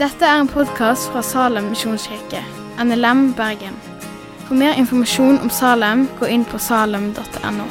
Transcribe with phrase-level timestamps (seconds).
[0.00, 2.40] Dette er en podkast fra Salem misjonskirke,
[2.80, 3.76] NLM Bergen.
[4.46, 7.68] For mer informasjon om Salem, gå inn på salem.no.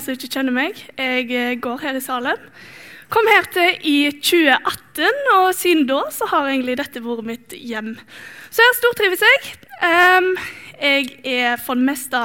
[0.00, 0.78] som ikke kjenner meg.
[0.98, 2.40] Jeg eh, går her i Salem.
[3.10, 7.96] Kom her til i 2018, og siden da så har egentlig dette vært mitt hjem.
[8.54, 9.48] Så her stortrives jeg.
[9.82, 10.28] Um,
[10.78, 12.20] jeg er for det meste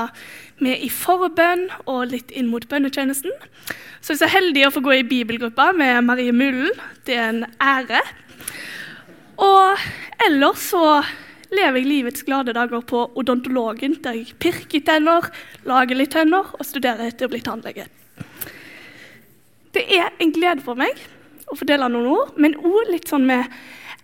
[0.62, 3.34] med i forbønn og litt inn mot bønnetjenesten.
[3.98, 6.78] Så jeg er så heldig å få gå i bibelgruppa med Marie Mullen.
[7.08, 8.06] Det er en ære.
[9.42, 9.90] Og
[10.22, 10.86] ellers så
[11.50, 15.34] lever jeg livets glade dager på odontologen, der jeg pirker tenner,
[15.66, 17.90] lager litt tenner og studerer til å bli tannlege.
[19.76, 20.96] Det er en glede for meg
[21.52, 23.52] å fordele noen ord, men òg litt sånn med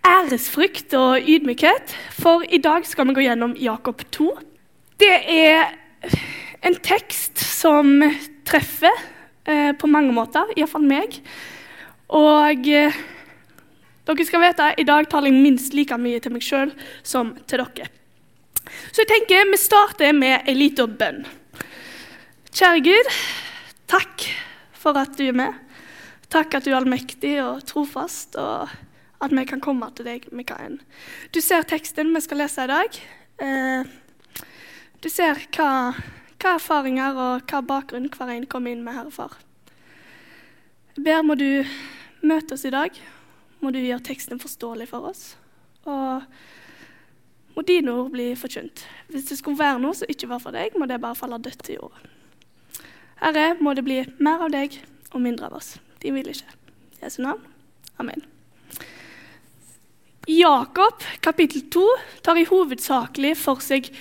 [0.04, 1.94] æresfrykt og ydmykhet.
[2.18, 4.28] For i dag skal vi gå gjennom Jakob 2.
[5.00, 5.72] Det er
[6.60, 8.04] en tekst som
[8.44, 8.92] treffer
[9.48, 11.16] eh, på mange måter, iallfall meg.
[12.12, 13.00] Og eh,
[14.04, 17.64] dere skal vite, I dag taler jeg minst like mye til meg sjøl som til
[17.64, 17.88] dere.
[18.92, 21.24] Så jeg tenker vi starter med ei lita bønn.
[22.52, 23.14] Kjære Gud,
[23.88, 24.28] takk
[24.82, 25.58] for at du er med.
[26.32, 28.68] Takk at du er allmektig og trofast, og
[29.22, 30.80] at vi kan komme til deg enn.
[31.30, 33.00] Du ser teksten vi skal lese i dag.
[33.46, 33.94] Eh,
[35.02, 35.70] du ser hva,
[36.42, 39.38] hva erfaringer og hva bakgrunn hver en kommer inn med, Herre Far.
[40.96, 41.64] Jeg ber må du
[42.22, 42.98] møte oss i dag
[43.62, 45.22] må du gjøre teksten forståelig for oss.
[45.86, 46.24] Og
[47.54, 48.84] må dine ord bli forkynt.
[49.12, 51.62] Hvis det skulle være noe som ikke var for deg, må det bare falle dødt
[51.66, 52.10] til jorda.
[53.22, 54.80] Herre, må det bli mer av deg
[55.12, 55.76] og mindre av oss.
[56.02, 56.48] De vil ikke.
[57.02, 57.44] Jesu navn.
[58.02, 58.24] Amen.
[60.26, 61.84] Jakob kapittel 2
[62.26, 63.92] tar i hovedsakelig for seg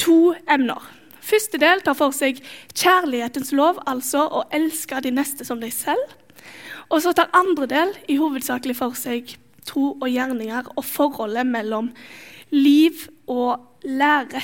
[0.00, 0.80] to emner.
[1.22, 2.40] Første del tar for seg
[2.72, 6.16] kjærlighetens lov, altså å elske de neste som deg selv.
[6.88, 9.36] Og så tar andre del i hovedsakelig for seg
[9.68, 11.92] tro og gjerninger og forholdet mellom
[12.52, 14.42] liv og lære.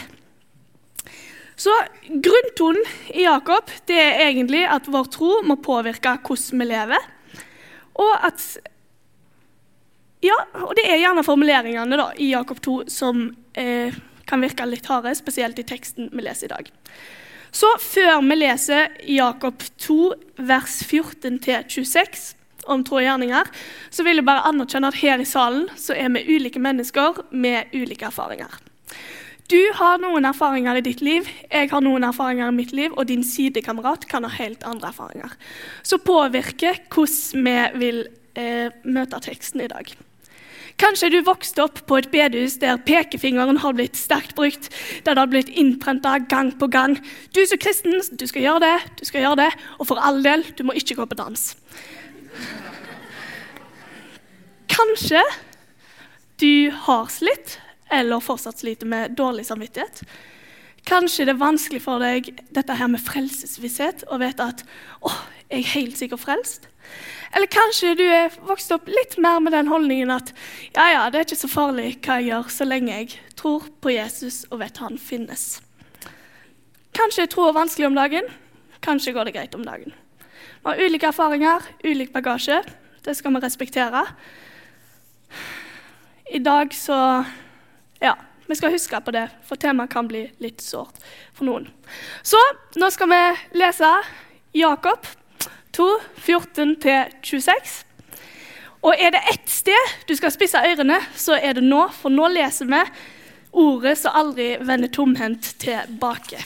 [1.58, 1.74] Så
[2.06, 7.08] Grunntonen i Jakob det er egentlig at vår tro må påvirke hvordan vi lever.
[7.98, 8.44] Og at
[10.22, 10.34] Ja,
[10.66, 13.94] og det er gjerne formuleringene da, i Jakob 2 som eh,
[14.26, 16.70] kan virke litt harde, spesielt i teksten vi leser i dag.
[17.54, 19.98] Så før vi leser Jakob 2,
[20.50, 22.34] vers 14-26,
[22.68, 23.48] om tro og gjerninger,
[23.94, 27.70] så vil jeg bare anerkjenne at her i salen så er vi ulike mennesker med
[27.72, 28.58] ulike erfaringer.
[29.48, 33.06] Du har noen erfaringer i ditt liv, jeg har noen erfaringer i mitt liv, og
[33.08, 35.32] din sidekamerat kan ha helt andre erfaringer.
[35.80, 38.02] Som påvirker hvordan vi vil
[38.36, 39.94] eh, møte teksten i dag.
[40.78, 44.68] Kanskje du vokste opp på et bedehus der pekefingeren har blitt sterkt brukt,
[45.06, 46.98] der det har blitt innprenta gang på gang.
[47.32, 49.48] Du som kristen, du skal gjøre det, du skal gjøre det,
[49.80, 51.46] og for all del, du må ikke gå på dans.
[54.76, 55.24] Kanskje
[56.38, 57.56] du har slitt,
[57.90, 60.02] eller fortsatt sliter med dårlig samvittighet.
[60.88, 64.64] Kanskje det er vanskelig for deg dette her med frelsesvisshet og vite at
[65.04, 65.12] å,
[65.50, 66.68] jeg er helt sikkert frelst.
[67.36, 70.32] Eller kanskje du er vokst opp litt mer med den holdningen at
[70.72, 73.92] ja, ja, det er ikke så farlig hva jeg gjør, så lenge jeg tror på
[73.92, 75.58] Jesus og vet han finnes.
[76.96, 78.30] Kanskje jeg tror vanskelig om dagen,
[78.84, 79.92] kanskje går det greit om dagen.
[80.58, 82.62] Vi har ulike erfaringer, ulik bagasje.
[83.04, 84.06] Det skal vi respektere.
[86.32, 86.96] I dag så
[88.00, 88.14] Ja,
[88.46, 91.00] vi skal huske på det, for temaet kan bli litt sårt
[91.34, 91.66] for noen.
[92.22, 92.38] Så
[92.78, 93.22] nå skal vi
[93.58, 93.90] lese
[94.56, 95.06] Jakob
[95.76, 95.86] 2,
[96.24, 97.74] 14-26.
[98.86, 102.28] Og er det ett sted du skal spisse ørene, så er det nå, for nå
[102.30, 102.82] leser vi
[103.58, 106.40] ordet som aldri vender tomhendt tilbake.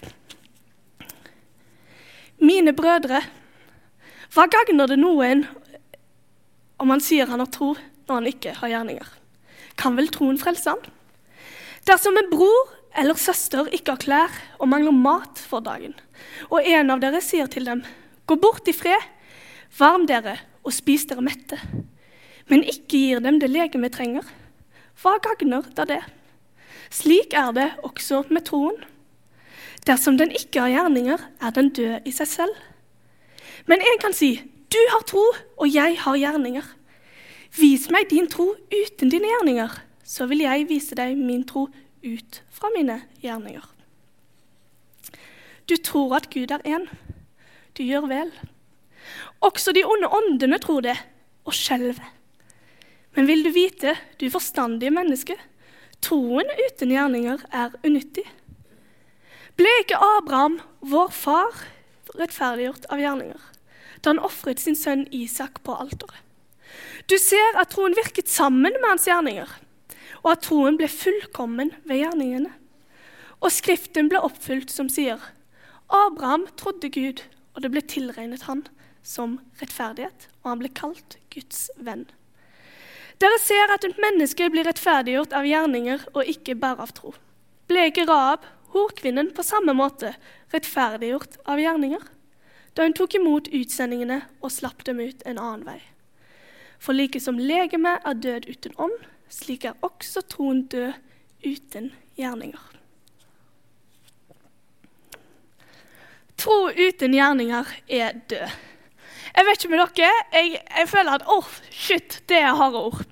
[2.42, 3.20] Mine brødre,
[4.32, 5.44] hva gagner det noen
[6.80, 7.74] om han sier han har tro
[8.08, 9.12] når han ikke har gjerninger?
[9.78, 10.82] Kan vel troen frelse han?
[11.88, 15.96] Dersom en bror eller søster ikke har klær og mangler mat for dagen,
[16.52, 17.82] og en av dere sier til dem,
[18.28, 19.08] gå bort i fred,
[19.78, 21.58] varm dere og spis dere mette,
[22.46, 24.26] men ikke gir dem det legemet trenger,
[25.02, 26.02] hva gagner da det?
[26.92, 28.76] Slik er det også med troen.
[29.88, 32.58] Dersom den ikke har gjerninger, er den død i seg selv.
[33.66, 34.36] Men en kan si,
[34.70, 35.24] du har tro,
[35.58, 36.66] og jeg har gjerninger.
[37.58, 39.72] Vis meg din tro uten dine gjerninger,
[40.04, 41.68] så vil jeg vise deg min tro
[42.02, 43.64] ut fra mine gjerninger.
[45.68, 46.88] Du tror at Gud er én.
[47.78, 48.32] Du gjør vel.
[49.40, 50.96] Også de onde åndene tror det,
[51.44, 52.04] og skjelver.
[53.16, 55.36] Men vil du vite, du forstandige menneske,
[56.02, 58.24] troen uten gjerninger er unyttig.
[59.58, 61.64] Ble ikke Abraham, vår far,
[62.18, 63.48] rettferdiggjort av gjerninger
[64.02, 66.16] da han ofret sin sønn Isak på alteret?
[67.06, 69.46] Du ser at troen virket sammen med hans gjerninger,
[70.22, 72.52] og at troen ble fullkommen ved gjerningene.
[73.42, 75.18] Og Skriften ble oppfylt som sier,
[75.92, 78.64] Abraham trodde Gud, og det ble tilregnet han
[79.04, 82.06] som rettferdighet, og han ble kalt Guds venn.
[83.20, 87.12] Dere ser at et menneske blir rettferdiggjort av gjerninger og ikke bare av tro.
[87.70, 90.14] Ble ikke Raab, horkvinnen, på samme måte
[90.54, 92.02] rettferdiggjort av gjerninger?
[92.72, 95.80] Da hun tok imot utsendingene og slapp dem ut en annen vei.
[96.82, 98.96] For like som legeme er død uten ånd,
[99.32, 100.92] slik er også troen død
[101.46, 102.68] uten gjerninger.
[106.42, 108.60] Tro uten gjerninger er død.
[109.32, 113.04] Jeg vet ikke med dere, jeg, jeg føler at oh, shit, det er harde ord.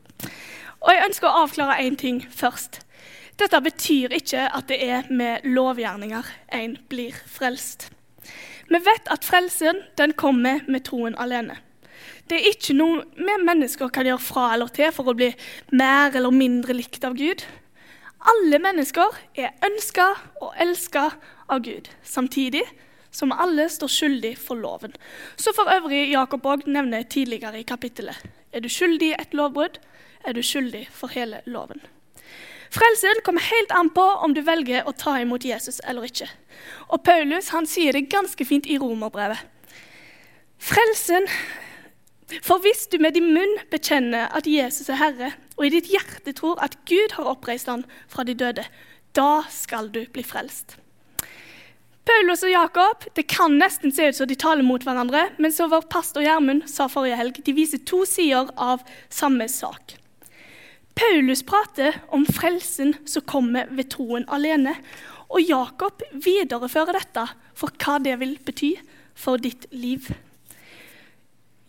[0.80, 2.82] Og jeg ønsker å avklare én ting først.
[3.40, 7.88] Dette betyr ikke at det er med lovgjerninger en blir frelst.
[8.68, 11.56] Vi vet at frelsen den kommer med troen alene.
[12.28, 15.32] Det er ikke noe vi mennesker kan gjøre fra eller til for å bli
[15.72, 17.44] mer eller mindre likt av Gud.
[18.30, 20.10] Alle mennesker er ønska
[20.42, 21.10] og elska
[21.50, 22.66] av Gud, samtidig
[23.10, 24.92] som alle står skyldig for loven.
[25.36, 28.16] Så for øvrig Jakob òg nevner tidligere i kapittelet.
[28.52, 29.80] Er du skyldig i et lovbrudd,
[30.24, 31.80] er du skyldig for hele loven.
[32.70, 36.28] Frelsen kommer helt an på om du velger å ta imot Jesus eller ikke.
[36.94, 39.42] Og Paulus han sier det ganske fint i romerbrevet.
[40.60, 41.26] Frelsen
[42.38, 46.34] For hvis du med din munn bekjenner at Jesus er Herre, og i ditt hjerte
[46.36, 48.64] tror at Gud har oppreist han fra de døde,
[49.16, 50.76] da skal du bli frelst.
[52.06, 55.70] Paulus og Jakob det kan nesten se ut som de taler mot hverandre, men som
[55.70, 59.96] vår pastor Gjermund sa forrige helg, de viser to sider av samme sak.
[60.98, 64.74] Paulus prater om frelsen som kommer ved troen alene,
[65.30, 68.74] og Jakob viderefører dette for hva det vil bety
[69.14, 70.10] for ditt liv.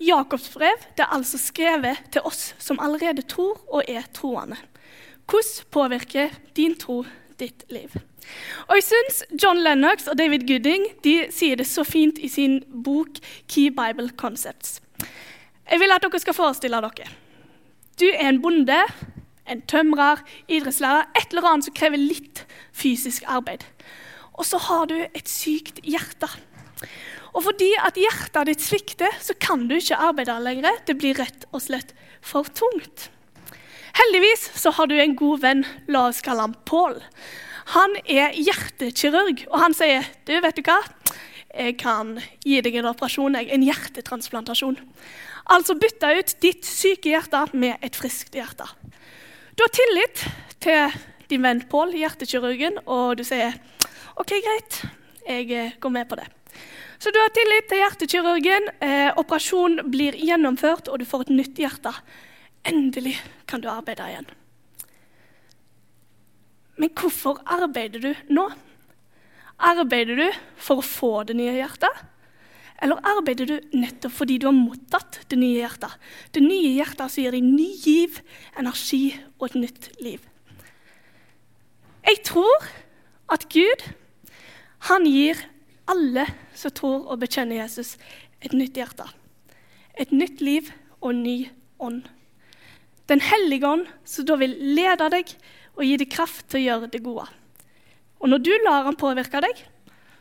[0.01, 4.57] Jakobs brev det er altså skrevet til oss som allerede tror og er troende.
[5.29, 7.03] Hvordan påvirker din tro
[7.39, 7.93] ditt liv?
[8.67, 12.61] Og jeg syns John Lennox og David Gooding de sier det så fint i sin
[12.83, 14.81] bok 'Key Bible Concepts'.
[15.71, 17.07] Jeg vil at dere skal forestille dere.
[17.99, 18.81] Du er en bonde,
[19.47, 23.63] en tømrer, idrettslærer, et eller annet som krever litt fysisk arbeid.
[24.33, 26.27] Og så har du et sykt hjerte.
[27.31, 30.81] Og fordi at hjertet ditt svikter, så kan du ikke arbeide lenger.
[30.87, 33.09] Det blir rett og slett for tungt.
[33.95, 36.99] Heldigvis så har du en god venn, la oss kalle ham Pål.
[37.75, 40.79] Han er hjertekirurg, og han sier du, vet du hva?
[41.51, 42.15] Jeg kan
[42.47, 44.79] gi deg en operasjon, en hjertetransplantasjon.
[45.51, 48.67] Altså bytte ut ditt syke hjerte med et friskt hjerte.
[49.55, 50.25] Du har tillit
[50.63, 50.99] til
[51.31, 53.55] din venn Pål, hjertekirurgen, og du sier
[54.19, 54.83] OK, greit,
[55.27, 56.27] jeg eh, går med på det.
[57.01, 61.57] Så du har tillit til hjertekirurgen, eh, operasjonen blir gjennomført, og du får et nytt
[61.57, 61.93] hjerte.
[62.63, 63.15] Endelig
[63.47, 64.27] kan du arbeide igjen.
[66.77, 68.51] Men hvorfor arbeider du nå?
[69.57, 72.03] Arbeider du for å få det nye hjertet?
[72.81, 75.97] Eller arbeider du nettopp fordi du har mottatt det nye hjertet?
[76.33, 78.21] Det nye hjertet som gir deg ny giv,
[78.57, 80.21] energi og et nytt liv.
[82.05, 82.69] Jeg tror
[83.29, 83.89] at Gud
[84.89, 85.37] han gir
[85.91, 86.25] alle
[86.57, 87.97] som tror og bekjenner Jesus,
[88.41, 89.05] et nytt hjerte.
[89.99, 90.71] Et nytt liv
[91.01, 92.05] og ny ånd.
[93.11, 95.33] Den hellige ånd som da vil lede deg
[95.75, 97.27] og gi deg kraft til å gjøre det gode.
[98.21, 99.63] Og når du lar han påvirke deg,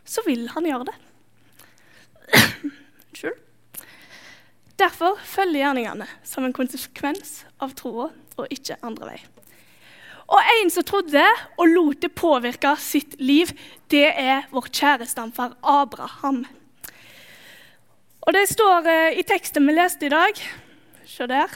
[0.05, 0.97] så vil han gjøre det.
[3.11, 3.39] Unnskyld.
[4.81, 8.09] Derfor følger gjerningene som en konsekvens av troa,
[8.41, 9.19] og ikke andre vei.
[10.31, 11.23] Og en som trodde
[11.59, 13.51] og lot det påvirke sitt liv,
[13.91, 16.45] det er vår kjære stamfar Abraham.
[18.21, 20.39] Og det står eh, i teksten vi leste i dag
[21.09, 21.51] Se der.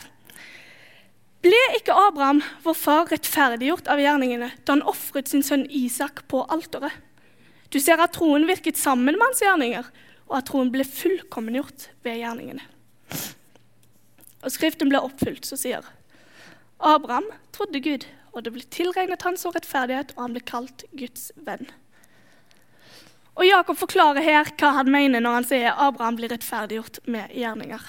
[1.45, 6.40] Ble ikke Abraham, vår far, rettferdiggjort av gjerningene da han ofret sin sønn Isak på
[6.50, 6.97] alteret?
[7.71, 9.87] Du ser at troen virket sammen med hans gjerninger,
[10.31, 12.64] og at troen ble fullkommengjort ved gjerningene.
[14.45, 15.87] Og Skriften ble oppfylt, så sier
[16.81, 21.69] Abraham trodde Gud, og det ble tilregnet hans rettferdighet, og han ble kalt Guds venn.
[23.35, 27.83] Og Jakob forklarer her hva han mener når han sier Abraham blir rettferdiggjort med gjerninger.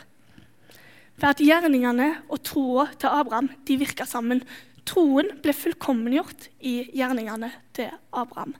[1.15, 4.41] For at gjerningene og troa til Abraham de virka sammen.
[4.89, 8.55] Troen ble fullkommengjort i gjerningene til Abraham.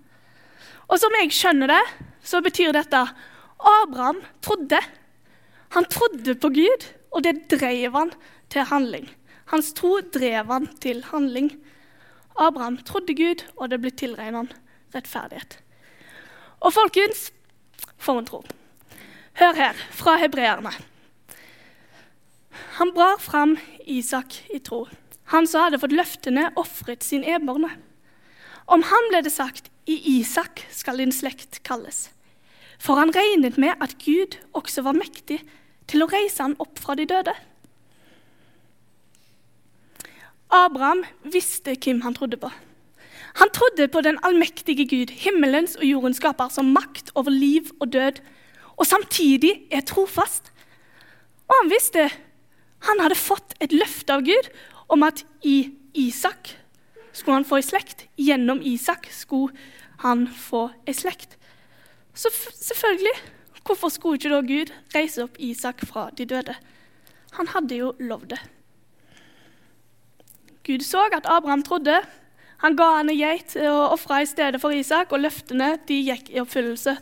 [0.85, 1.81] Og som jeg skjønner det,
[2.25, 3.01] så betyr dette
[3.57, 4.79] Abraham trodde.
[5.73, 8.13] Han trodde på Gud, og det drev han
[8.53, 9.09] til handling.
[9.49, 11.51] Hans tro drev han til handling.
[12.35, 14.51] Abraham trodde Gud, og det ble tilregnet han
[14.95, 15.59] rettferdighet.
[16.59, 17.29] Og folkens,
[17.97, 18.43] for en tro.
[19.39, 20.71] Hør her, fra hebreerne.
[22.79, 24.85] Han brar fram Isak i tro.
[25.31, 27.71] Han som hadde fått løftene, ofret sin eborne.
[28.65, 32.09] Om han ble det sagt, i Isak skal din slekt kalles.
[32.81, 35.39] For han regnet med at Gud også var mektig
[35.89, 37.33] til å reise han opp fra de døde.
[40.55, 42.49] Abraham visste hvem han trodde på.
[43.35, 47.93] Han trodde på den allmektige Gud, himmelens og jordens skaper, som makt over liv og
[47.93, 48.21] død,
[48.77, 50.51] og samtidig er trofast.
[51.47, 52.09] Og han visste
[52.85, 54.49] han hadde fått et løfte av Gud
[54.93, 56.51] om at i Isak
[57.15, 58.05] skulle han få ei slekt.
[58.19, 59.55] Gjennom Isak skulle
[60.03, 61.37] han få ei slekt.
[62.15, 63.15] Så selvfølgelig,
[63.65, 66.55] hvorfor skulle ikke da Gud reise opp Isak fra de døde?
[67.39, 68.41] Han hadde jo lovd det.
[70.65, 71.99] Gud så at Abraham trodde.
[72.63, 76.31] Han ga han ei geit og ofra i stedet for Isak, og løftene de gikk
[76.33, 76.95] i oppfyllelse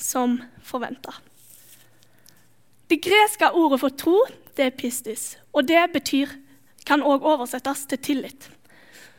[0.00, 1.14] som forventa.
[2.90, 4.18] Det greske ordet for tro
[4.56, 6.28] det er pistis, og det betyr,
[6.84, 8.50] kan òg oversettes til tillit.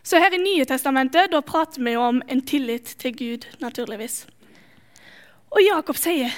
[0.06, 4.28] Så her i Nye testamentet da prater vi jo om en tillit til Gud, naturligvis.
[5.50, 6.30] Og Jakob sier,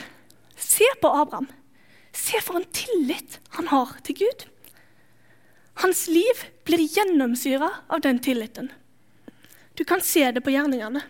[0.56, 1.50] 'Se på Abraham.
[2.14, 4.48] Se for en tillit han har til Gud.'
[5.74, 6.38] Hans liv
[6.68, 8.72] blir gjennomsyra av den tilliten.
[9.78, 11.02] Du kan se det på gjerningene.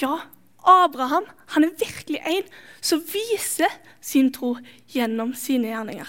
[0.00, 0.18] Ja,
[0.64, 2.46] Abraham han er virkelig en
[2.80, 4.56] som viser sin tro
[4.90, 6.08] gjennom sine gjerninger.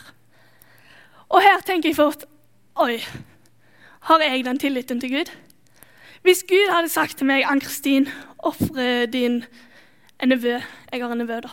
[1.29, 2.25] Og her tenker jeg fort
[2.75, 2.99] Oi,
[4.09, 5.29] har jeg den tilliten til Gud?
[6.25, 9.43] Hvis Gud hadde sagt til meg, Ann-Kristin, ofre din
[10.23, 11.51] nevø Jeg har en nevø, da.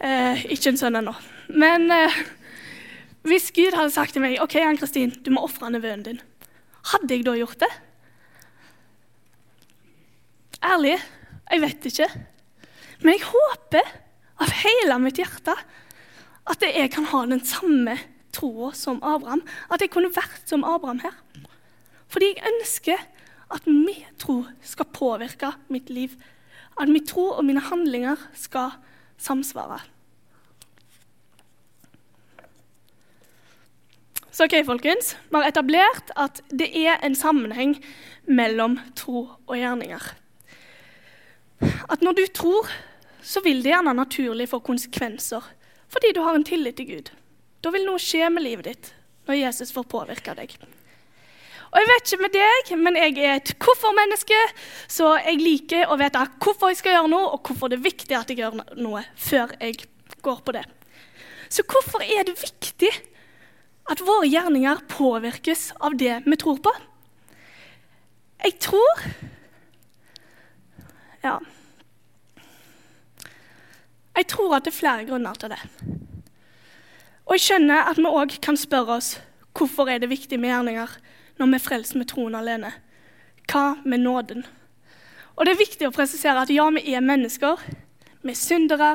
[0.00, 1.12] Eh, ikke en sønn ennå.
[1.48, 2.20] Men eh,
[3.26, 6.20] hvis Gud hadde sagt til meg ok, Ann-Kristin, du må ofre nevøen din,
[6.92, 7.70] hadde jeg da gjort det?
[10.64, 10.96] Ærlig,
[11.50, 12.08] jeg vet ikke.
[13.00, 13.92] Men jeg håper
[14.40, 15.54] av hele mitt hjerte
[16.50, 17.96] at jeg kan ha den samme
[18.34, 19.42] troa som Abraham.
[19.72, 21.16] At jeg kunne vært som Abraham her.
[22.10, 23.00] Fordi jeg ønsker
[23.50, 26.14] at min tro skal påvirke mitt liv.
[26.80, 28.76] At min tro og mine handlinger skal
[29.20, 29.80] samsvare.
[34.30, 37.74] Så ok, folkens, Vi har etablert at det er en sammenheng
[38.26, 40.02] mellom tro og gjerninger.
[41.90, 42.68] At når du tror,
[43.22, 45.42] så vil det gjerne naturlig få konsekvenser
[45.90, 47.08] fordi du har en tillit til Gud.
[47.60, 48.92] Da vil noe skje med livet ditt
[49.26, 50.54] når Jesus får påvirke deg.
[51.70, 54.38] Og Jeg vet ikke med deg, men jeg er et hvorfor-menneske,
[54.90, 58.16] så jeg liker å vite hvorfor jeg skal gjøre noe, og hvorfor det er viktig
[58.18, 59.82] at jeg gjør noe, før jeg
[60.22, 60.64] går på det.
[61.50, 62.90] Så hvorfor er det viktig
[63.90, 66.74] at våre gjerninger påvirkes av det vi tror på.
[68.44, 69.04] Jeg tror
[71.22, 71.38] Ja.
[74.16, 75.60] Jeg tror at det er flere grunner til det.
[77.26, 79.18] Og jeg skjønner at vi òg kan spørre oss
[79.56, 80.96] hvorfor er det viktig med gjerninger
[81.38, 82.72] når vi er frelst med troen alene.
[83.50, 84.44] Hva med nåden?
[85.36, 87.60] Og det er viktig å presisere at ja, vi er mennesker.
[88.22, 88.90] Vi er syndere.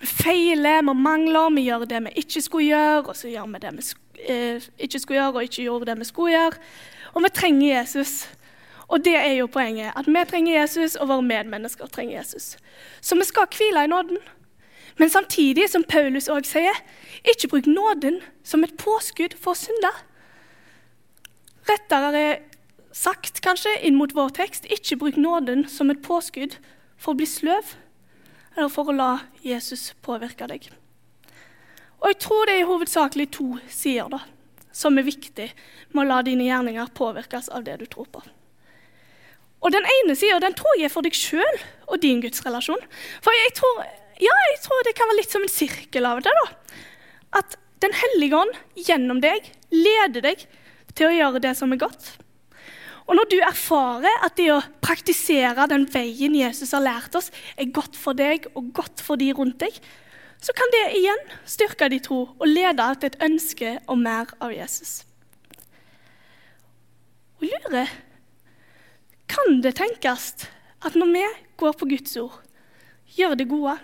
[0.00, 3.60] Vi feiler, vi mangler, vi gjør det vi ikke skulle gjøre, og så gjør vi
[3.60, 3.86] det vi
[4.32, 6.60] eh, ikke skulle gjøre, og ikke gjorde det vi skulle gjøre.
[7.12, 8.28] Og vi trenger Jesus.
[8.88, 12.56] Og det er jo poenget, at vi trenger Jesus, og våre medmennesker trenger Jesus.
[13.00, 14.18] Så vi skal hvile i nåden.
[14.98, 16.80] Men samtidig, som Paulus òg sier,
[17.24, 20.00] ikke bruk nåden som et påskudd for synder.
[21.68, 22.40] Rettere
[22.92, 26.56] sagt, kanskje, inn mot vår tekst, ikke bruk nåden som et påskudd
[26.96, 27.76] for å bli sløv
[28.56, 29.10] eller for å la
[29.44, 30.68] Jesus påvirke deg.
[32.00, 34.20] Og jeg tror det er hovedsakelig to sider da,
[34.72, 35.50] som er viktig
[35.92, 38.22] med å la dine gjerninger påvirkes av det du tror på.
[39.60, 41.58] Og Den ene sida tror jeg er for deg sjøl
[41.90, 42.80] og din gudsrelasjon.
[43.20, 43.82] For jeg tror,
[44.22, 46.32] ja, jeg tror det kan være litt som en sirkel av det.
[46.32, 46.78] da.
[47.42, 50.42] At Den hellige ånd gjennom deg leder deg
[50.92, 52.16] til å gjøre det som er godt.
[53.10, 57.72] Og når du erfarer at det å praktisere den veien Jesus har lært oss, er
[57.74, 59.74] godt for deg og godt for de rundt deg,
[60.40, 64.54] så kan det igjen styrke din tro og lede til et ønske om mer av
[64.54, 65.00] Jesus.
[67.40, 67.90] Og lurer
[69.30, 70.46] Kan det tenkes
[70.86, 71.24] at når vi
[71.58, 72.38] går på Guds ord,
[73.18, 73.76] gjør det gode,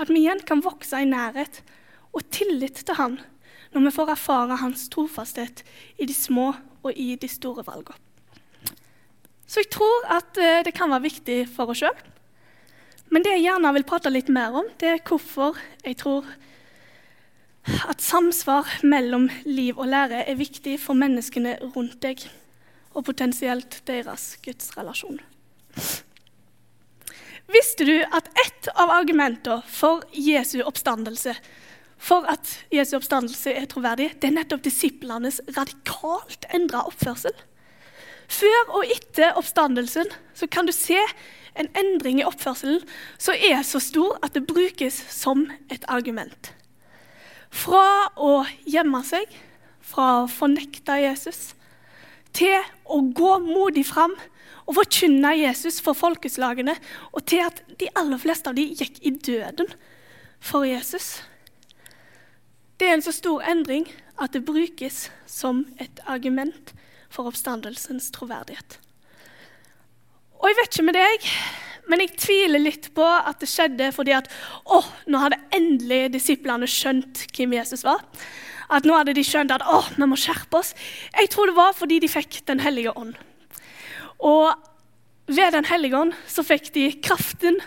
[0.00, 1.62] at vi igjen kan vokse i nærhet
[2.12, 3.18] og tillit til Han
[3.72, 5.64] når vi får erfare Hans trofasthet
[5.96, 6.52] i de små
[6.84, 8.09] og i de store valgene?
[9.50, 11.96] Så jeg tror at eh, det kan være viktig for oss sjøl.
[13.10, 16.28] Men det jeg gjerne vil prate litt mer om, det er hvorfor jeg tror
[17.90, 22.22] at samsvar mellom liv og lære er viktig for menneskene rundt deg,
[22.94, 25.18] og potensielt deres gudsrelasjon.
[27.50, 31.34] Visste du at ett av argumentene for Jesu oppstandelse
[32.00, 37.34] for at Jesu oppstandelse er troverdig, det er nettopp disiplenes radikalt endra oppførsel.
[38.30, 40.98] Før og etter oppstandelsen så kan du se
[41.58, 42.82] en endring i oppførselen
[43.18, 46.52] som er så stor at det brukes som et argument.
[47.50, 49.26] Fra å gjemme seg,
[49.82, 51.56] fra å fornekte Jesus,
[52.30, 54.14] til å gå modig fram
[54.70, 56.76] og forkynne Jesus for folkeslagene,
[57.10, 59.72] og til at de aller fleste av dem gikk i døden
[60.38, 61.24] for Jesus.
[62.78, 63.88] Det er en så stor endring
[64.22, 66.70] at det brukes som et argument
[67.10, 68.78] for oppstandelsens troverdighet.
[70.40, 71.26] Og jeg vet ikke med deg,
[71.90, 74.30] men jeg tviler litt på at det skjedde fordi at
[74.64, 78.04] å, nå hadde endelig disiplene skjønt hvem Jesus var.
[78.70, 80.72] At nå hadde de skjønt at å, vi må skjerpe oss.
[81.16, 83.16] Jeg tror det var fordi de fikk Den hellige ånd.
[84.22, 84.54] Og
[85.26, 87.58] ved Den hellige ånd så fikk de kraften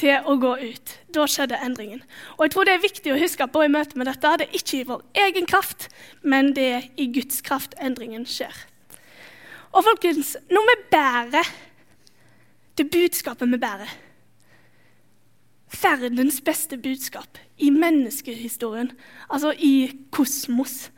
[0.00, 0.96] til å gå ut.
[1.12, 2.00] Da skjedde endringen.
[2.38, 4.36] Og jeg tror Det er viktig å huske på i møte med dette.
[4.40, 5.88] Det er ikke i vår egen kraft,
[6.22, 8.69] men det er i Guds kraft endringen skjer.
[9.70, 11.50] Og folkens, når vi bærer
[12.78, 13.98] det budskapet vi bærer
[15.82, 18.90] Verdens beste budskap i menneskehistorien,
[19.30, 20.90] altså i kosmos,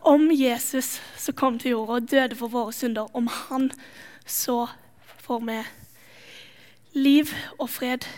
[0.00, 3.70] om Jesus som kom til jorda og døde for våre synder, om han,
[4.26, 4.66] så
[5.20, 5.58] får vi
[6.92, 8.08] liv og fred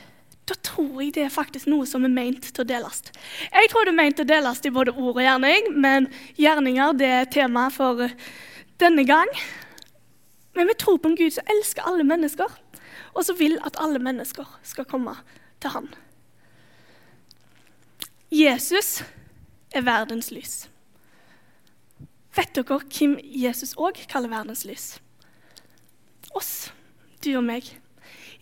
[0.51, 3.05] da tror jeg det er faktisk noe som er meint til å deles.
[3.53, 6.09] Jeg tror det er meint til å deles i både ord og gjerning, men
[6.41, 8.09] gjerninger det er tema for
[8.83, 9.31] denne gang.
[10.55, 12.51] Men vi tror på en Gud som elsker alle mennesker,
[13.15, 15.15] og som vil at alle mennesker skal komme
[15.61, 15.89] til Han.
[18.31, 19.03] Jesus
[19.75, 20.69] er verdens lys.
[22.37, 25.01] Vet dere hvem Jesus òg kaller verdens lys?
[26.35, 26.71] Oss,
[27.25, 27.67] du og meg.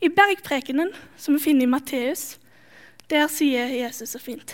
[0.05, 2.37] I bergprekenen, som vi finner i Matteus,
[3.11, 4.53] der sier Jesus så fint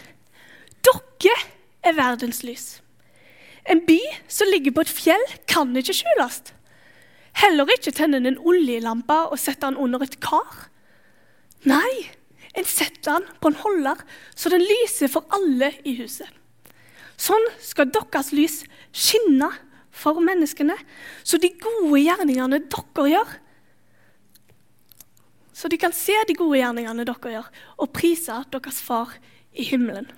[0.86, 1.34] Dere
[1.82, 2.78] er verdens lys.
[3.66, 6.42] En by som ligger på et fjell, kan ikke skjules.
[7.34, 10.68] Heller ikke tenne en oljelampe og sette den under et kar.
[11.66, 12.06] Nei,
[12.54, 14.00] en setter den på en holder,
[14.36, 16.28] så den lyser for alle i huset.
[17.20, 18.60] Sånn skal deres lys
[18.94, 19.50] skinne
[19.94, 20.76] for menneskene,
[21.22, 23.34] så de gode gjerningene dere gjør,
[25.54, 29.14] så de kan se de gode gjerningene dere gjør, og prise deres far
[29.54, 30.10] i himmelen.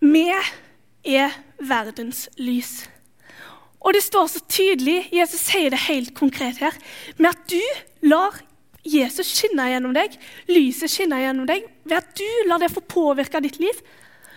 [0.00, 2.89] Vi er verdens lys.
[3.80, 6.76] Og det står så tydelig, Jesus sier det helt konkret her,
[7.16, 8.36] med at du lar
[8.84, 10.16] Jesus skinne gjennom deg,
[10.48, 13.76] lyset skinne gjennom deg, ved at du lar det få påvirke ditt liv,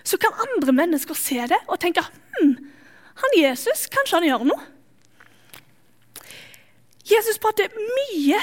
[0.03, 2.55] så kan andre mennesker se det og tenke hm,
[3.19, 4.69] han Jesus, kanskje han gjør noe?
[7.07, 8.39] Jesus prater mye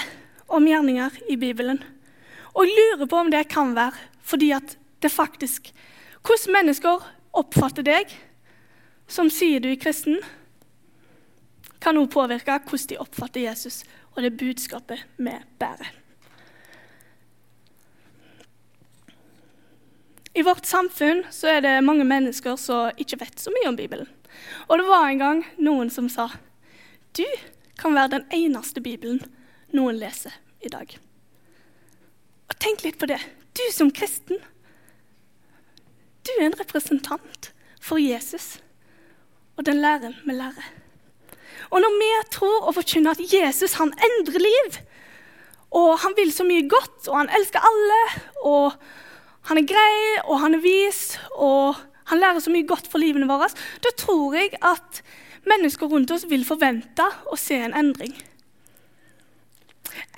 [0.53, 1.81] om gjerninger i Bibelen.
[2.53, 5.73] Og jeg lurer på om det kan være fordi at det faktisk
[6.21, 8.11] Hvordan mennesker oppfatter deg
[9.09, 10.19] som sier du er kristen,
[11.81, 13.83] kan også påvirke hvordan de oppfatter Jesus
[14.15, 15.91] og det budskapet vi bærer.
[20.35, 24.07] I vårt samfunn er det mange mennesker som ikke vet så mye om Bibelen.
[24.69, 26.29] Og det var en gang noen som sa
[27.19, 27.27] du,
[27.81, 29.19] kan være den eneste Bibelen
[29.75, 30.93] noen leser i dag.
[32.47, 33.19] Og Tenk litt på det.
[33.57, 34.39] Du som kristen,
[36.23, 38.61] du er en representant for Jesus
[39.57, 40.80] og den læren vi lærer.
[41.71, 44.81] Og når vi tror og forkynner at Jesus han endrer liv,
[45.71, 48.01] og han vil så mye godt, og han elsker alle,
[48.43, 48.73] og
[49.51, 51.79] han er grei, og han er vis, og
[52.11, 53.49] han lærer så mye godt for livene våre,
[53.85, 55.03] da tror jeg at
[55.47, 58.17] mennesker rundt oss vil forvente å se en endring.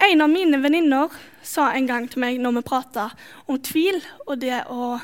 [0.02, 1.12] En av mine venninner
[1.46, 3.08] sa en gang til meg når vi prata
[3.46, 4.96] om tvil og det å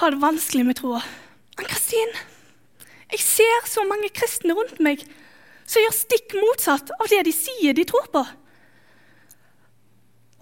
[0.00, 1.02] ha det vanskelig med troa
[1.54, 2.10] Ann-Kristin,
[3.14, 5.04] jeg ser så mange kristne rundt meg
[5.64, 8.22] som gjør stikk motsatt av det de sier de tror på.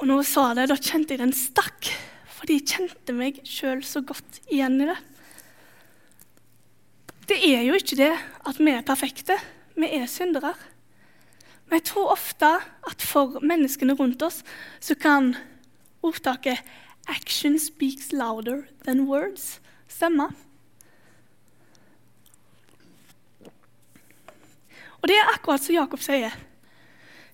[0.01, 1.91] Og når hun sa det, da kjente jeg den stakk,
[2.39, 4.99] fordi jeg kjente meg sjøl så godt igjen i det.
[7.31, 9.37] Det er jo ikke det at vi er perfekte.
[9.79, 10.57] Vi er syndere.
[11.69, 12.51] Men jeg tror ofte
[12.89, 14.43] at for menneskene rundt oss
[14.83, 15.37] så kan
[16.03, 16.59] ordtaket
[17.07, 20.35] 'action speaks louder than words' stemme.
[25.03, 26.35] Og det er akkurat som Jakob sier.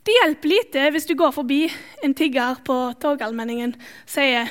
[0.04, 1.66] Det hjelper lite hvis du går forbi
[2.04, 4.48] en tigger på Torgallmenningen og sier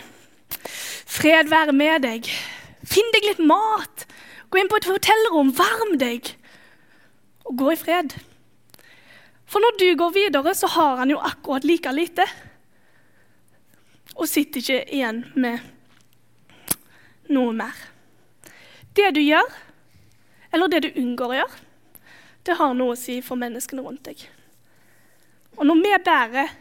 [1.07, 2.29] 'Fred være med deg.
[2.85, 4.05] Finn deg litt mat.
[4.49, 6.29] Gå inn på et hotellrom, varm deg,
[7.47, 8.13] og gå i fred.
[9.47, 12.25] For når du går videre, så har han jo akkurat like lite.
[14.15, 15.59] Og sitter ikke igjen med
[17.31, 17.75] noe mer.
[18.95, 19.47] Det du gjør,
[20.53, 21.66] eller det du unngår å gjøre,
[22.47, 24.23] det har noe å si for menneskene rundt deg.
[25.57, 26.51] Og når vi bærer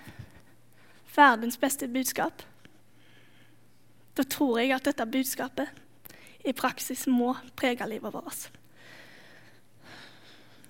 [1.16, 2.42] verdens beste budskap,
[4.16, 5.82] da tror jeg at dette budskapet
[6.46, 8.48] i praksis må prege livet vårt.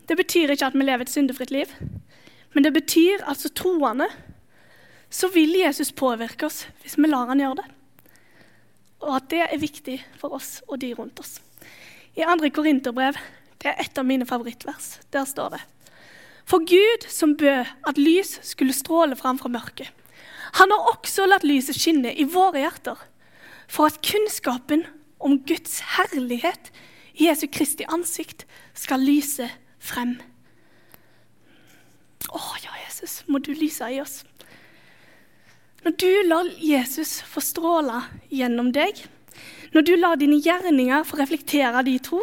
[0.07, 1.71] Det betyr ikke at vi lever et syndefritt liv,
[2.55, 4.09] men det betyr at som troende
[5.11, 7.67] så vil Jesus påvirke oss hvis vi lar han gjøre det.
[9.07, 11.39] Og at det er viktig for oss og de rundt oss.
[12.17, 12.51] I 2.
[12.55, 13.19] Korinterbrev,
[13.63, 15.63] det er et av mine favorittvers, der står det
[16.47, 19.91] For Gud som bød at lys skulle stråle fram fra mørket,
[20.57, 23.01] han har også latt lyset skinne i våre hjerter,
[23.69, 24.87] for at kunnskapen
[25.19, 26.71] om Guds herlighet
[27.17, 28.45] i Jesu Kristi ansikt
[28.77, 29.49] skal lyse
[29.83, 30.17] frem.
[32.31, 34.23] Å ja, Jesus, må du lyse i oss.
[35.87, 38.01] Når du lar Jesus få stråle
[38.33, 39.05] gjennom deg,
[39.75, 42.23] når du lar dine gjerninger få reflektere de tro,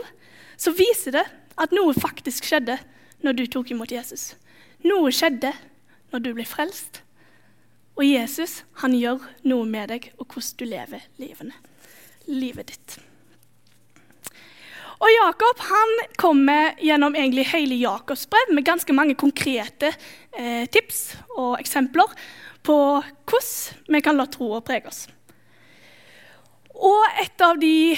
[0.58, 1.24] så viser det
[1.60, 2.78] at noe faktisk skjedde
[3.24, 4.34] når du tok imot Jesus.
[4.84, 5.54] Noe skjedde
[6.14, 7.02] når du ble frelst.
[7.94, 11.58] Og Jesus han gjør noe med deg og hvordan du lever livene,
[12.28, 13.00] livet ditt.
[15.04, 19.92] Og Jakob han kommer gjennom egentlig hele Jakobs brev med ganske mange konkrete
[20.32, 22.14] eh, tips og eksempler
[22.64, 22.78] på
[23.28, 25.06] hvordan vi kan la troa prege oss.
[26.74, 27.96] Og et av de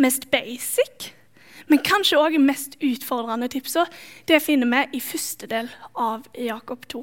[0.00, 1.10] mest basic,
[1.66, 3.86] men kanskje òg mest utfordrende tipsa,
[4.28, 7.02] det finner vi i første del av Jakob 2.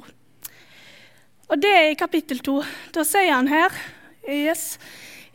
[1.52, 2.56] Og det er i kapittel 2.
[2.96, 3.74] Da sier han her
[4.24, 4.78] yes,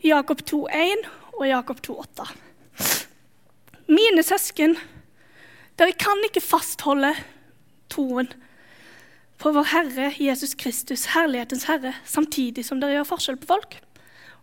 [0.02, 1.06] Jakob 2,1
[1.38, 2.26] og Jakob 2,8.
[3.90, 4.76] Mine søsken,
[5.78, 7.14] dere kan ikke fastholde
[7.90, 8.28] troen
[9.40, 13.78] på vår Herre Jesus Kristus, herlighetens Herre, samtidig som dere gjør forskjell på folk.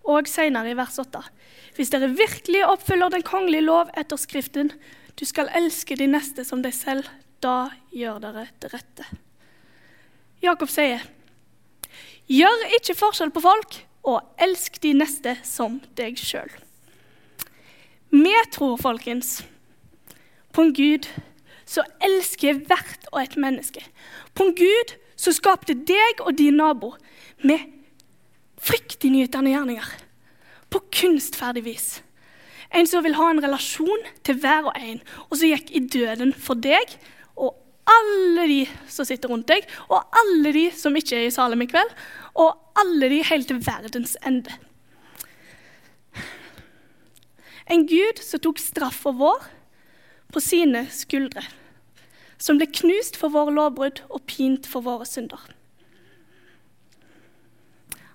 [0.08, 1.22] Og senere i vers 8.
[1.76, 4.72] Hvis dere virkelig oppfyller den kongelige lov etter Skriften,
[5.20, 7.08] du skal elske de neste som deg selv,
[7.44, 9.08] da gjør dere det rette.
[10.42, 11.04] Jakob sier,
[12.30, 16.52] gjør ikke forskjell på folk, og elsk de neste som deg sjøl.
[18.14, 19.42] Vi tror, folkens,
[20.56, 21.10] på en Gud
[21.68, 23.84] som elsker hvert og et menneske.
[24.34, 26.94] På en Gud som skapte deg og din nabo
[28.68, 29.88] med fryktinngytende gjerninger.
[30.70, 32.02] På kunstferdig vis.
[32.76, 35.00] En som vil ha en relasjon til hver og en,
[35.30, 36.98] og som gikk i døden for deg
[37.38, 37.56] og
[37.88, 41.70] alle de som sitter rundt deg, og alle de som ikke er i Salem i
[41.72, 41.94] kveld,
[42.36, 44.52] og alle de helt til verdens ende.
[47.72, 49.48] En Gud som tok straffa vår
[50.34, 51.46] på sine skuldre.
[52.38, 55.40] Som ble knust for våre lovbrudd og pint for våre synder.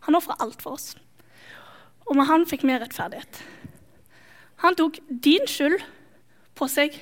[0.07, 0.95] Han ofra alt for oss,
[2.09, 3.43] og med han fikk vi rettferdighet.
[4.62, 5.81] Han tok din skyld
[6.59, 6.99] på seg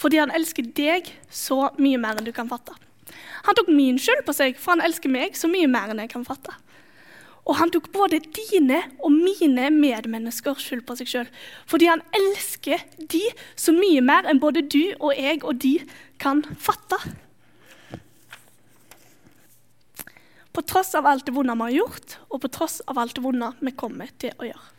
[0.00, 2.74] fordi han elsker deg så mye mer enn du kan fatte.
[3.46, 6.10] Han tok min skyld på seg, for han elsker meg så mye mer enn jeg
[6.10, 6.50] kan fatte.
[7.44, 11.28] Og han tok både dine og mine medmenneskers skyld på seg sjøl.
[11.68, 13.20] Fordi han elsker de
[13.54, 15.76] så mye mer enn både du og jeg og de
[16.22, 16.98] kan fatte.
[20.54, 23.24] På tross av alt det vonde vi har gjort, og på tross av alt det
[23.24, 24.70] vonde vi kommer til å gjøre.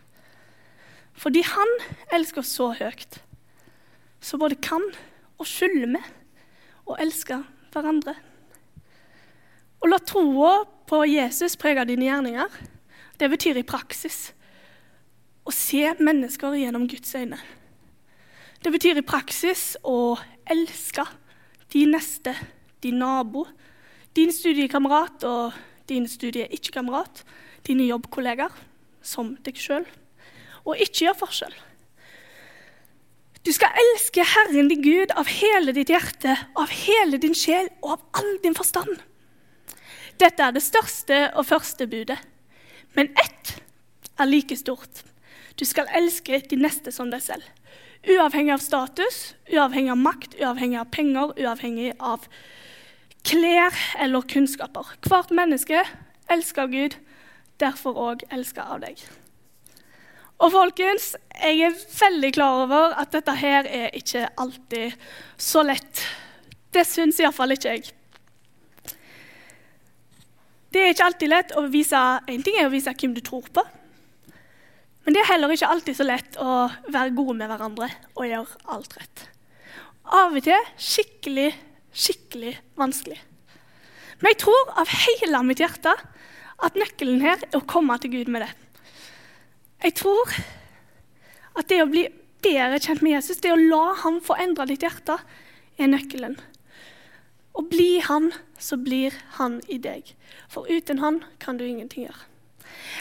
[1.16, 1.74] Fordi han
[2.16, 3.20] elsker oss så høyt,
[4.24, 4.84] så både kan
[5.36, 6.02] og skylder vi
[6.88, 7.42] å elske
[7.74, 8.16] hverandre.
[9.84, 10.54] Å la troa
[10.88, 12.56] på Jesus prege dine gjerninger,
[13.20, 14.32] det betyr i praksis
[15.46, 17.40] å se mennesker gjennom Guds øyne.
[18.64, 20.16] Det betyr i praksis å
[20.50, 21.06] elske
[21.74, 22.34] de neste,
[22.82, 23.46] de nabo,
[24.16, 25.56] din studiekamerat og
[25.90, 27.24] din studie-ikke-kamerat,
[27.68, 28.54] dine jobbkollegaer,
[29.06, 29.86] som deg sjøl,
[30.66, 31.56] og ikke gjør forskjell.
[33.46, 37.92] Du skal elske Herren din Gud av hele ditt hjerte, av hele din sjel og
[37.98, 38.96] av all din forstand.
[40.18, 42.18] Dette er det største og første budet.
[42.96, 43.52] Men ett
[44.18, 45.04] er like stort.
[45.60, 47.46] Du skal elske de neste som deg selv.
[48.06, 52.26] Uavhengig av status, uavhengig av makt, uavhengig av penger, uavhengig av
[53.26, 54.96] klær eller kunnskaper.
[55.06, 55.82] Hvert menneske
[56.32, 56.98] elsker Gud,
[57.62, 59.02] derfor òg elsker av deg.
[60.44, 64.98] Og folkens, jeg er veldig klar over at dette her er ikke alltid
[65.40, 66.04] så lett.
[66.76, 67.94] Det syns iallfall ikke jeg.
[70.76, 73.48] Det er ikke alltid lett å vise En ting er å vise hvem du tror
[73.48, 73.64] på.
[75.06, 78.60] Men det er heller ikke alltid så lett å være gode med hverandre og gjøre
[78.74, 79.24] alt rett.
[80.06, 81.54] Av og til skikkelig,
[81.96, 83.18] skikkelig vanskelig.
[84.20, 85.94] Men jeg tror av hele mitt hjerte
[86.66, 88.52] at nøkkelen her er å komme til Gud med det.
[89.84, 90.32] Jeg tror
[91.56, 92.06] at det å bli
[92.46, 95.18] bedre kjent med Jesus, det å la ham få endre ditt hjerte,
[95.78, 96.38] er nøkkelen.
[97.56, 100.12] Og bli han, så blir han i deg.
[100.52, 102.32] For uten han kan du ingenting gjøre.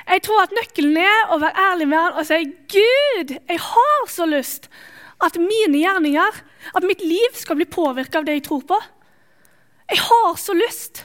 [0.05, 2.41] Jeg tror at nøkkelen er å være ærlig med han og si
[2.75, 4.69] Gud, jeg har så lyst
[5.23, 6.41] at mine gjerninger,
[6.75, 8.79] at mitt liv skal bli påvirka av det jeg tror på.
[9.91, 11.05] Jeg har så lyst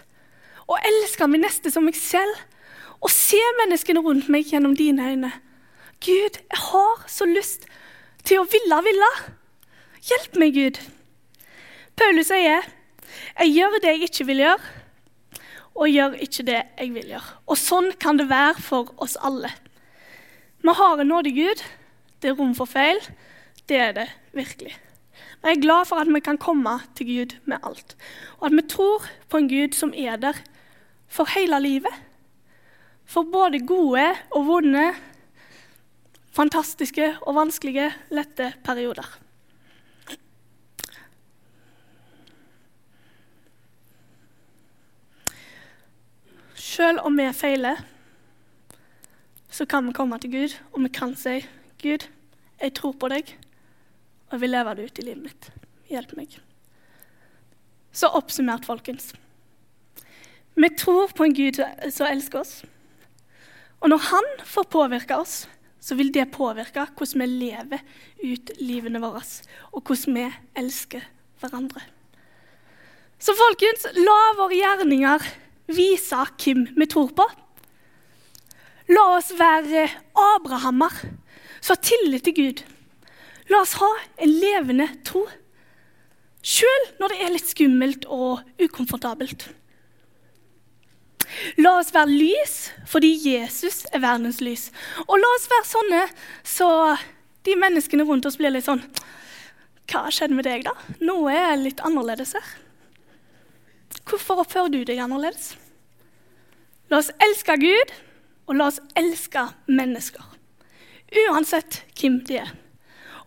[0.69, 2.45] å elske min neste som meg selv
[2.99, 5.31] og se menneskene rundt meg gjennom dine øyne.
[6.03, 7.67] Gud, jeg har så lyst
[8.27, 9.11] til å ville, ville.
[10.09, 10.79] Hjelp meg, Gud.
[11.99, 12.63] Paulus sier,
[13.39, 14.59] 'Jeg gjør det jeg ikke vil gjøre,
[15.75, 17.33] og gjør ikke det jeg vil gjøre'.
[17.47, 19.51] Og sånn kan det være for oss alle.
[20.61, 21.63] Vi har en nådig Gud.
[22.21, 22.99] Det er rom for feil.
[23.69, 24.73] Det er det virkelig.
[25.41, 27.97] Men jeg er glad for at vi kan komme til Gud med alt.
[28.39, 30.33] Og at vi tror på en Gud som er der
[31.07, 31.93] for hele livet.
[33.05, 34.93] For både gode og vonde,
[36.31, 39.19] fantastiske og vanskelige, lette perioder.
[46.55, 47.75] Selv om vi feiler,
[49.49, 51.45] så kan vi komme til Gud, og vi kan si,
[51.81, 52.07] 'Gud,
[52.61, 53.37] jeg tror på deg,
[54.29, 55.49] og jeg vil leve det ut i livet mitt.
[55.89, 56.39] Hjelp meg.'
[57.91, 59.13] Så oppsummert, folkens.
[60.55, 61.57] Vi tror på en Gud
[61.89, 62.63] som elsker oss.
[63.81, 65.47] Og når Han får påvirke oss,
[65.79, 67.79] så vil det påvirke hvordan vi lever
[68.23, 69.23] ut livene våre,
[69.71, 71.05] og hvordan vi elsker
[71.39, 71.81] hverandre.
[73.19, 75.23] Så folkens, la våre gjerninger
[75.75, 77.25] vise hvem vi tror på.
[78.89, 79.87] La oss være
[80.17, 80.93] Abrahammer
[81.61, 82.63] som har tillit til Gud.
[83.49, 83.89] La oss ha
[84.21, 85.23] en levende tro,
[86.45, 89.47] sjøl når det er litt skummelt og ukomfortabelt.
[91.61, 92.55] La oss være lys
[92.89, 94.69] fordi Jesus er verdens lys.
[95.07, 96.03] Og la oss være sånne
[96.47, 96.69] så
[97.47, 98.81] de menneskene rundt oss blir litt sånn
[99.89, 100.75] Hva skjedde med deg, da?
[101.01, 102.49] Noe er litt annerledes her.
[104.09, 105.55] Hvorfor oppfører du deg annerledes?
[106.89, 107.93] La oss elske Gud,
[108.49, 110.25] og la oss elske mennesker.
[111.25, 112.53] Uansett hvem de er.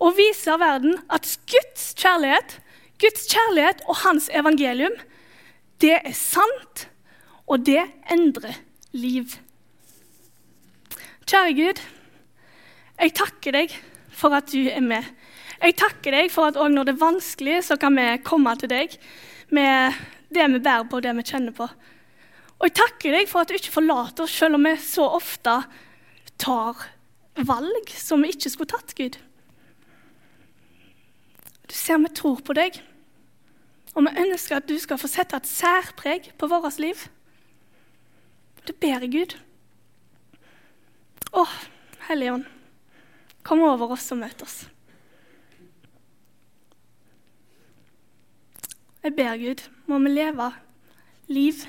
[0.02, 2.58] Og viser verden at Guds kjærlighet,
[2.98, 4.94] Guds kjærlighet og hans evangelium,
[5.82, 6.88] det er sant,
[7.46, 8.58] og det endrer
[8.94, 9.34] liv.
[11.26, 11.82] Kjære Gud,
[12.98, 13.74] jeg takker deg
[14.14, 15.06] for at du er med.
[15.62, 18.70] Jeg takker deg for at òg når det er vanskelig, så kan vi komme til
[18.72, 18.94] deg
[19.54, 19.98] med
[20.34, 21.68] det vi bærer på, og det vi kjenner på.
[22.58, 25.60] Og jeg takker deg for at du ikke forlater oss, selv om vi så ofte
[26.42, 26.88] tar
[27.46, 29.18] valg som vi ikke skulle tatt, Gud.
[31.72, 32.74] Du ser vi tror på deg,
[33.96, 37.00] og vi ønsker at du skal få sette et særpreg på vårt liv.
[38.68, 39.32] Det ber Gud.
[41.32, 41.46] Å,
[42.10, 42.50] Hellige Ånd,
[43.40, 44.56] kom over oss og møt oss.
[49.00, 50.50] Jeg ber Gud, må vi leve
[51.32, 51.62] liv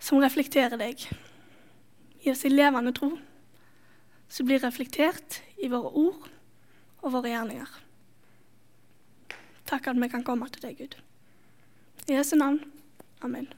[0.00, 1.04] som reflekterer deg.
[2.24, 3.10] Gi oss en levende tro
[4.32, 6.32] som blir reflektert i våre ord
[7.04, 7.76] og våre gjerninger.
[9.68, 10.96] Takk at vi kan komme til deg, Gud.
[12.08, 12.60] I Jesu navn.
[13.20, 13.50] Amen.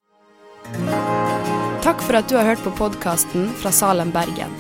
[1.84, 4.52] Takk for at du har hørt på podkasten fra Salem, Bergen.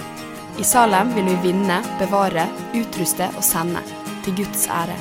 [0.60, 3.82] I Salem vil vi vinne, bevare, utruste og sende.
[4.24, 4.96] Til Guds ære.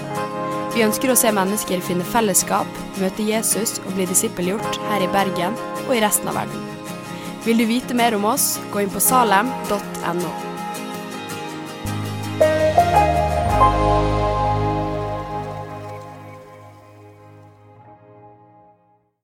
[0.74, 5.58] Vi ønsker å se mennesker finne fellesskap, møte Jesus og bli disippelgjort her i Bergen
[5.88, 6.70] og i resten av verden.
[7.46, 10.49] Vil du vite mer om oss, gå inn på salem.no.